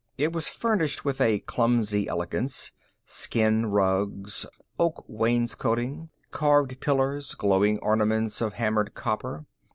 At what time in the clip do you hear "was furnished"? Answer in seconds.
0.33-1.05